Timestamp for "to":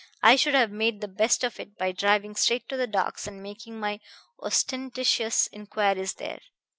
2.69-2.75